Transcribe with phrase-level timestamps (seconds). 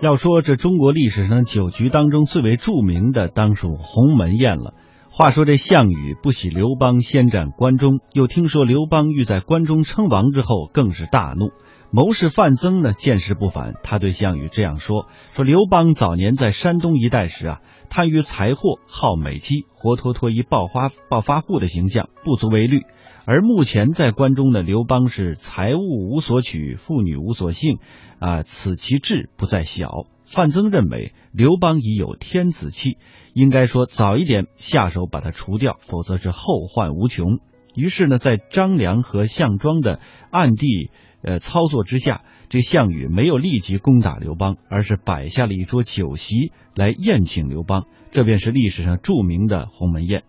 [0.00, 4.74] 要说这中国历史上酒局当中最为著名的，当属鸿门宴了。
[5.10, 11.50] 话说这项羽不喜刘邦先占关中，又听说刘邦欲在关中称王之后，更是大怒。
[11.90, 22.82] 谋士范增呢，见势不凡，他对项羽这样说：“说刘邦早年在山东一带时啊，贪于财货，好美姬，活脱脱一暴发暴发户的形象，不足为虑。
[23.24, 27.78] 而目前在关中呢，刘邦是财物无所取，妇女无所幸，
[28.18, 29.88] 啊，此其志不在小。”
[30.30, 32.98] 范增认为刘邦已有天子气，
[33.32, 37.38] 应该说早一点下手把他除掉，否则是后患无穷。
[37.74, 40.90] 于是呢，在张良和项庄的暗地
[41.22, 47.86] 呃操作之下，这项羽没有立即攻打刘邦，而是摆下了一桌酒席来宴请刘邦。
[48.10, 50.24] 这便是历史上著名的鸿门宴。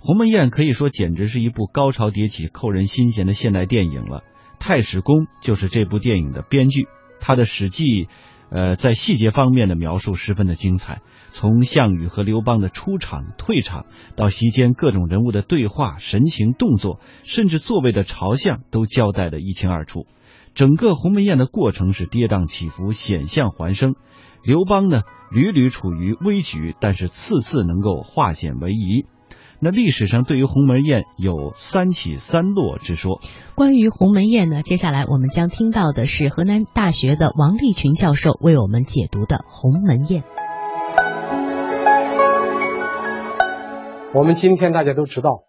[0.00, 4.22] 鸿门宴可以说简直是一部高潮迭起、扣人心弦的现代电影了。
[4.58, 6.88] 太史公就是这部电影的编剧，
[7.20, 7.84] 他的《史记》。
[8.52, 20.04] 呃，在细节方面的描述十分的精彩，从项羽和刘邦的出场、退场，到席间各种人物的对话、神情、动作，甚至座位的朝向，都交代的一清二楚。
[20.60, 23.94] 整个鸿门宴的过程是跌宕起伏、险象环生。
[24.42, 29.06] 刘邦呢，屡屡处于危局，但是次次能够化险为夷。
[29.58, 33.22] 那历史上对于鸿门宴有三起三落之说。
[33.54, 40.24] 关于鸿门宴呢，接下来我们将听到的是河南大学的王立群教授为我们解读的鸿门宴。
[44.12, 45.44] 我们今天大家都知道，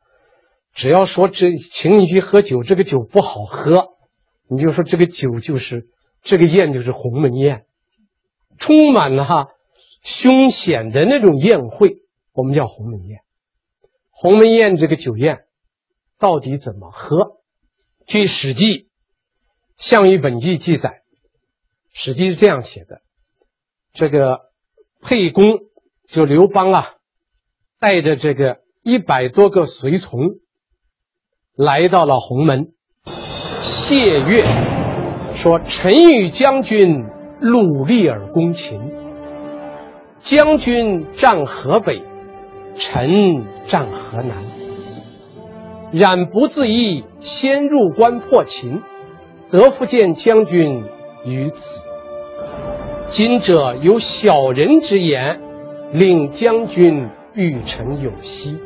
[0.73, 3.90] 只要说这请你去喝酒，这个酒不好喝，
[4.52, 5.88] 你就说这个酒就是
[6.23, 7.66] 这个宴就是鸿门宴，
[8.59, 9.47] 充满了哈
[10.03, 11.99] 凶险的那种宴会，
[12.33, 13.22] 我们叫鸿门宴。
[14.09, 15.45] 鸿门宴这个酒宴
[16.19, 17.38] 到底怎么喝？
[18.07, 18.61] 据《史记·
[19.77, 20.89] 项羽本纪》记载，
[21.94, 23.02] 《史记》是这样写的：
[23.94, 24.41] 这个
[24.99, 25.45] 沛公
[26.09, 26.95] 就刘邦啊，
[27.79, 30.19] 带着这个一百多个随从
[31.56, 32.73] 来到了鸿门，
[33.61, 34.44] 谢乐
[35.35, 37.05] 说：“臣与将军
[37.41, 38.79] 努力而攻秦，
[40.23, 42.01] 将军战河北。”
[42.73, 44.38] 臣战河南，
[45.91, 48.81] 然不自意先入关破秦，
[49.51, 50.81] 得复见将军
[51.25, 51.57] 于此。
[53.11, 55.41] 今者有小人之言，
[55.91, 58.57] 令将军与臣有隙。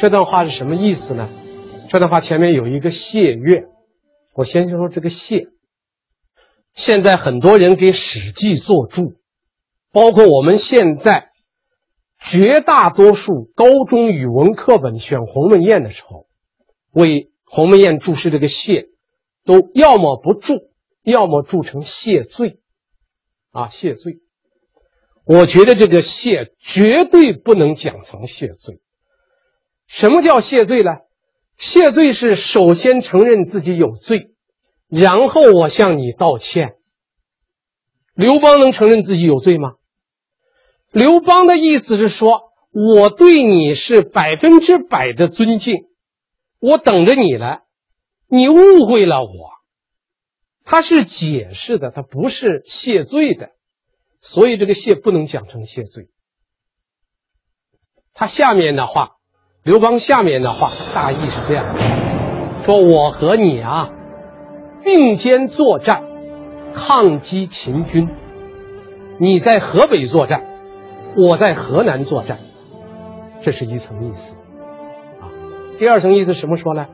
[0.00, 1.28] 这段话是什么意思呢？
[1.90, 3.64] 这段话前面有一个谢乐，
[4.34, 5.48] 我先说这个谢。
[6.74, 9.14] 现在很多人给《史记》做注，
[9.92, 11.30] 包括我们现在。
[12.32, 16.24] 绝大多数高中语文课本选鸿门宴的时候，
[16.90, 18.86] 为鸿门宴注释这个“谢”，
[19.44, 20.70] 都要么不注，
[21.02, 22.60] 要么注成“谢罪”。
[23.52, 24.20] 啊，谢罪。
[25.26, 28.78] 我觉得这个“谢”绝对不能讲成“谢罪”。
[29.86, 30.92] 什么叫谢罪呢？
[31.56, 34.30] 谢罪是首先承认自己有罪，
[34.88, 36.74] 然后我向你道歉。
[38.14, 39.74] 刘邦能承认自己有罪吗？
[40.92, 42.42] 刘邦的意思是说，
[42.72, 45.86] 我对你是百分之百的尊敬，
[46.60, 47.62] 我等着你来，
[48.28, 49.54] 你误会了我。
[50.64, 53.50] 他是解释的，他不是谢罪的，
[54.22, 56.08] 所以这个谢不能讲成谢罪。
[58.12, 59.16] 他下面的话，
[59.64, 61.80] 刘邦下面的话大意是这样的：
[62.66, 63.88] 说我和你啊，
[64.84, 66.02] 并肩作战，
[66.74, 68.06] 抗击秦军，
[69.18, 70.42] 你在河北作战。
[71.16, 72.40] 我在河南作战，
[73.42, 74.34] 这是一层意思
[75.22, 75.32] 啊。
[75.78, 76.86] 第二层意思什么说呢？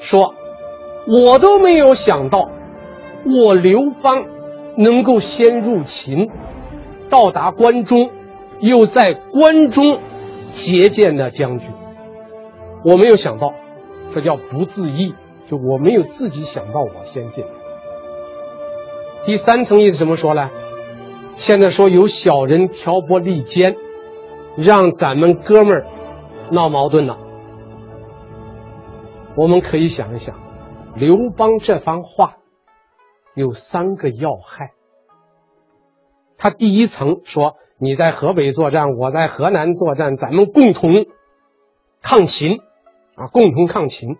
[0.00, 0.34] 说，
[1.06, 2.48] 我都没有想到，
[3.26, 4.24] 我刘邦
[4.78, 6.30] 能够先入秦，
[7.10, 8.08] 到达关中，
[8.60, 9.98] 又在关中
[10.56, 11.68] 结见了将军。
[12.84, 13.54] 我没有想到，
[14.12, 15.14] 这叫不自意，
[15.48, 17.44] 就我没有自己想到我先进。
[19.26, 20.50] 第三层意思怎么说呢？
[21.38, 23.74] 现在说有小人挑拨离间，
[24.56, 25.86] 让咱们哥们儿
[26.50, 27.18] 闹矛盾了。
[29.34, 30.36] 我们可以想一想，
[30.94, 32.36] 刘邦这番话
[33.34, 34.70] 有三个要害。
[36.38, 41.06] 他第一层说：“你在河北作战，我在河南作战，咱们共同
[42.02, 42.60] 抗秦
[43.16, 44.16] 啊，共同抗秦。”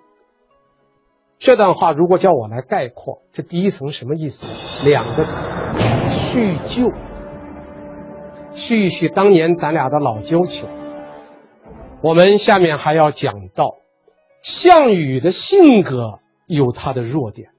[1.38, 4.38] 这段话如果叫我来概括，这第一层什么意思？
[4.84, 5.30] 两个字。
[6.32, 6.90] 叙旧，
[8.54, 10.66] 叙一叙当年咱俩的老交情。
[12.02, 13.76] 我们下面还要讲到，
[14.42, 17.50] 项羽的性格有他的弱点。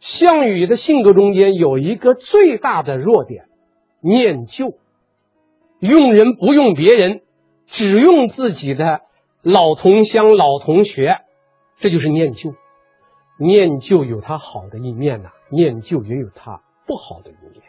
[0.00, 3.44] 项羽的性格中间有一个最大的弱点，
[4.00, 4.74] 念旧，
[5.82, 7.22] 用人不用别人，
[7.66, 9.00] 只用自己的
[9.42, 11.18] 老同乡、老同学，
[11.80, 12.54] 这就是念旧。
[13.36, 17.62] 念旧有它好的一面呐，念旧也有它不好的一面。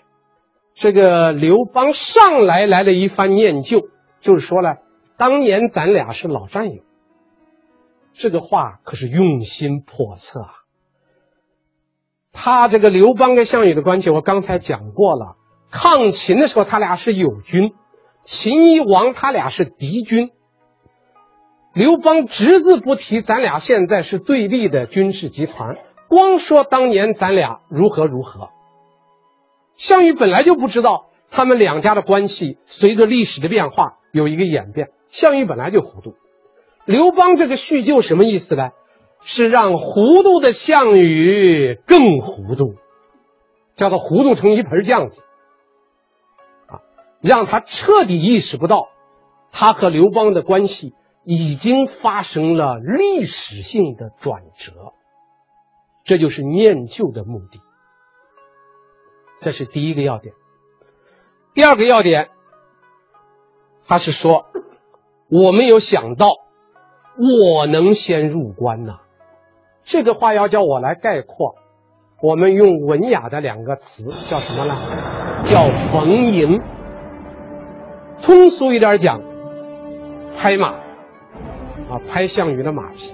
[0.75, 3.81] 这个刘邦上来来了一番念旧，
[4.21, 4.77] 就是说了，
[5.17, 6.83] 当年咱俩是老战友。
[8.13, 10.53] 这个话可是用心叵测啊。
[12.31, 15.35] 他这个刘邦跟项羽的关系，我刚才讲过了。
[15.71, 17.69] 抗秦的时候，他俩是友军；
[18.25, 20.31] 秦一王，他俩是敌军。
[21.73, 25.77] 刘邦只字不提，咱俩现在是对立的军事集团，
[26.07, 28.49] 光说当年咱俩如何如何。
[29.77, 36.13] 项羽本来就不知道他们两家的关系随着历史的变化有一个演变，项羽本来就糊涂。
[36.85, 38.69] 刘邦这个叙旧什么意思呢？
[39.25, 42.75] 是让糊涂的项羽更糊涂，
[43.77, 45.21] 叫他糊涂成一盆酱子！
[47.23, 48.89] 让他彻底意识不到，
[49.53, 50.93] 他和刘邦的关系
[51.23, 54.91] 已经发生了历史性的转折，
[56.03, 57.61] 这就是念旧的目的。
[59.41, 60.33] 这是第一个要点。
[61.53, 62.27] 第二个要点，
[63.87, 64.47] 他是说，
[65.29, 66.27] 我没有想到
[67.17, 68.99] 我能先入关呐。
[69.85, 71.55] 这个话要叫我来概括，
[72.21, 74.75] 我们用文雅的两个词叫什么呢？
[75.49, 76.61] 叫逢迎。
[78.23, 79.21] 通俗一点讲，
[80.37, 80.69] 拍马
[81.89, 83.13] 啊，拍项羽的马屁。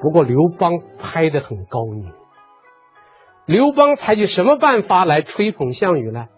[0.00, 2.12] 不过刘邦拍的很高明。
[3.46, 6.28] 刘邦采取什么办法来吹捧项羽呢？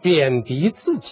[0.00, 1.06] 贬低自己，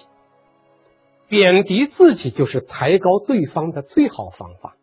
[1.29, 4.77] 贬低自己就是抬高对方的最好方法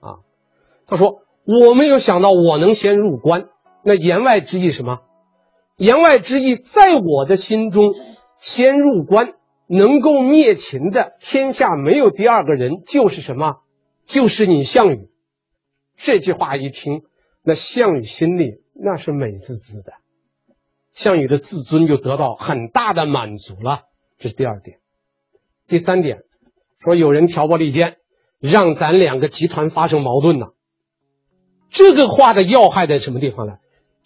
[0.00, 0.20] 啊。
[0.86, 1.22] 他说。
[1.50, 3.46] 我没有想到我能先入关，
[3.82, 4.98] 那言外之意什么？
[5.78, 7.94] 言外之意，在我的心中，
[8.42, 9.32] 先入关
[9.68, 13.58] 能够灭秦的天下没有第二个人，就是什么？
[14.06, 15.08] 就是你项羽。
[15.98, 17.02] 这句话一听，
[17.44, 19.92] 那项羽心里那是美滋滋的，
[20.94, 23.82] 项羽的自尊就得到很大的满足了。
[24.18, 24.78] 这是第二点。
[25.66, 26.22] 第三点，
[26.82, 27.96] 说有人挑拨离间，
[28.40, 30.46] 让咱两个集团发生矛盾呢。
[31.70, 33.58] 这个话的要害在什么地方呢？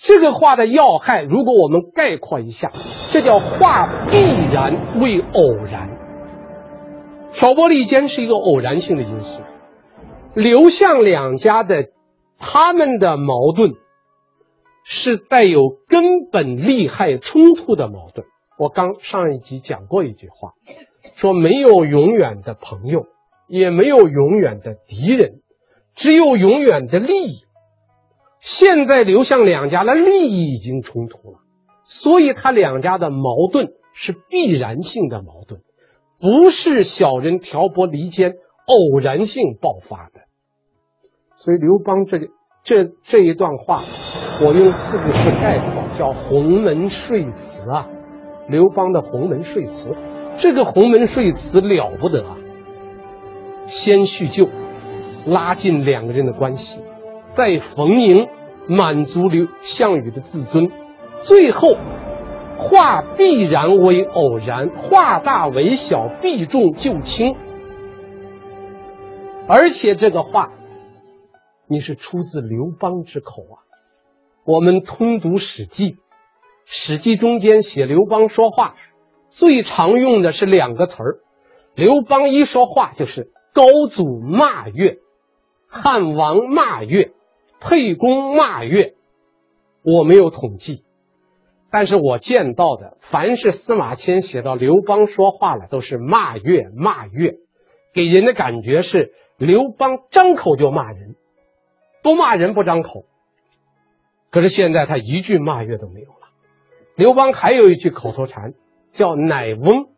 [0.04, 2.72] 这个话的要害，如果我们概括一下，
[3.12, 4.18] 这叫化必
[4.52, 5.90] 然为偶然。
[7.34, 9.40] 挑拨离间是一个偶然性的因素。
[10.34, 11.86] 刘项两家的
[12.38, 13.72] 他们的矛盾
[14.84, 18.26] 是带有根本利害冲突的矛盾。
[18.58, 20.52] 我刚上一集讲过一句话，
[21.16, 23.06] 说没有永远的朋友，
[23.46, 25.40] 也没有永远的敌人，
[25.94, 27.44] 只有永远的利益。
[28.42, 31.38] 现在刘项两家的利益已经冲突了，
[31.84, 35.60] 所以他两家的矛盾是必然性的矛盾，
[36.20, 38.34] 不是小人挑拨离间
[38.66, 40.22] 偶然性爆发的。
[41.36, 42.18] 所以刘邦这
[42.64, 43.82] 这这一段话，
[44.40, 47.88] 我用四个字概括，叫鸿门睡辞啊。
[48.48, 49.96] 刘邦的鸿门睡辞，
[50.40, 52.36] 这个鸿门睡辞了不得啊！
[53.68, 54.48] 先叙旧，
[55.26, 56.80] 拉近两个人的关系。
[57.36, 58.28] 再逢迎，
[58.66, 60.70] 满足刘项羽的自尊，
[61.22, 61.76] 最后
[62.58, 67.34] 化必然为偶然，化大为小，避重就轻。
[69.48, 70.52] 而且这个话，
[71.68, 73.56] 你是出自刘邦之口啊！
[74.44, 75.92] 我们通读《史记》，
[76.66, 78.74] 《史记》中间写刘邦说话
[79.30, 81.16] 最常用的是两个词儿。
[81.74, 84.98] 刘邦一说话就是高祖骂岳，
[85.66, 87.12] 汉王骂岳。
[87.64, 88.94] 沛公骂岳，
[89.84, 90.84] 我没有统计，
[91.70, 97.36] 但是我见到的，凡是司马迁写到刘邦说话了，都是骂岳骂岳，
[97.94, 101.14] 给人的感觉是刘邦张口就骂人，
[102.02, 103.04] 不骂人不张口。
[104.30, 106.28] 可是现在他一句骂月都没有了。
[106.96, 108.54] 刘邦还有一句口头禅
[108.94, 109.88] 叫“乃翁”，“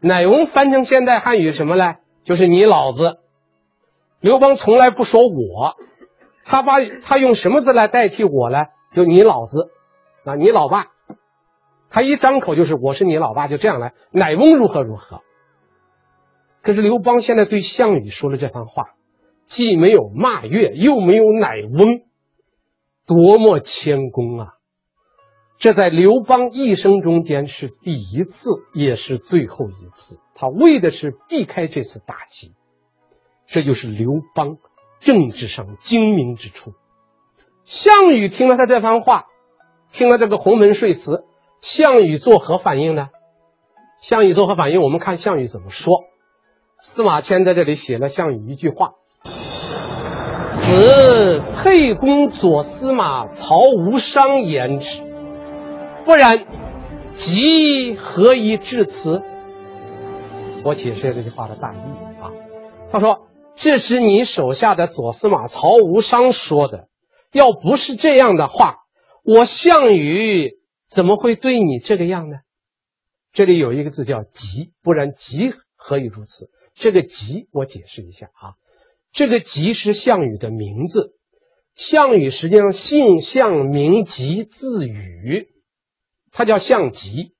[0.00, 1.96] 乃翁”翻成现代汉语什么呢？
[2.24, 3.18] 就是你老子。
[4.20, 5.76] 刘邦从来不说我。
[6.48, 8.64] 他把他用什么字来代替我呢？
[8.94, 9.70] 就你老子
[10.24, 10.86] 啊，你老爸。
[11.90, 13.92] 他一张口就是我是你老爸，就这样来。
[14.10, 15.20] 乃翁如何如何？
[16.62, 18.94] 可是刘邦现在对项羽说了这番话，
[19.46, 22.00] 既没有骂岳，又没有乃翁，
[23.06, 24.48] 多么谦恭啊！
[25.58, 28.32] 这在刘邦一生中间是第一次，
[28.74, 30.18] 也是最后一次。
[30.34, 32.54] 他为的是避开这次打击，
[33.48, 34.56] 这就是刘邦。
[35.00, 36.72] 政治上精明之处，
[37.64, 39.26] 项羽听了他这番话，
[39.92, 41.24] 听了这个鸿门说辞，
[41.62, 43.08] 项羽作何反应呢？
[44.02, 44.80] 项羽作何反应？
[44.80, 46.04] 我们看项羽怎么说。
[46.80, 48.92] 司马迁在这里写了项羽一句话
[50.62, 54.86] ：“子沛公左司马曹无伤言之，
[56.04, 56.44] 不然，
[57.18, 59.22] 即何以至此？”
[60.62, 61.78] 我解释这句话的大意
[62.22, 62.30] 啊。
[62.92, 63.26] 他说
[63.60, 66.88] ：“这是你手下的左司马曹无伤说的。
[67.32, 68.76] 要不是这样的话，
[69.24, 70.52] 我项羽
[70.90, 72.36] 怎么会对你这个样呢？”
[73.32, 76.50] 这里有一个字叫“急”，不然急何以如此？
[76.74, 78.54] 这个“急”我解释一下啊，
[79.12, 81.12] 这个“急”是项羽的名字。
[81.76, 85.48] 项羽实际上姓项名吉，字羽，
[86.32, 87.34] 他叫项吉。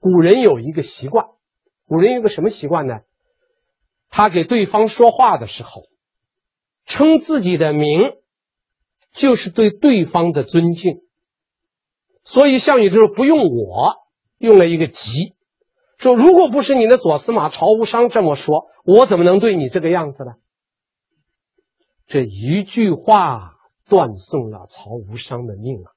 [0.00, 1.26] 古人有一个习惯，
[1.86, 3.00] 古人有个什么习惯呢？
[4.10, 5.82] 他给对方说话的时候，
[6.86, 8.12] 称自己的名，
[9.14, 10.98] 就是对对方的尊敬。
[12.24, 13.94] 所以项羽就是不用我，
[14.38, 14.94] 用了一个“急”。
[15.98, 20.32] 说，如果不是你的左司马曹无伤这么说，我怎么能对你这个样子呢？
[22.06, 23.52] 这一句话
[23.88, 25.90] 断送了曹无伤的命啊！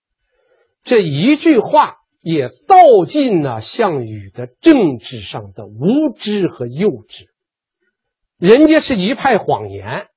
[0.84, 7.29] 这一句话也道尽了项羽的政治上的无知和幼稚。
[8.40, 10.08] 人家是一派谎言，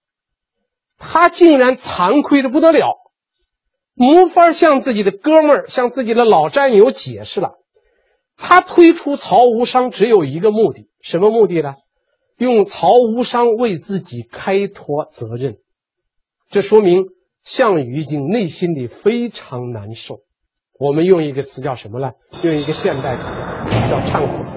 [0.96, 2.96] 他竟然惭愧的不得了，
[3.94, 7.54] 没法向自己的哥们儿、向自己的老战友解释了。
[8.36, 11.74] 他推出曹无伤只有一个目的，什么目的呢？
[12.38, 15.56] 用曹无伤为自己开脱责任。
[16.50, 17.04] 这说明
[17.44, 20.20] 项羽已经内心里非常难受。
[20.78, 22.12] 我们用一个词叫什么呢？
[22.42, 23.22] 用一个现代词
[23.90, 24.51] 叫忏悔。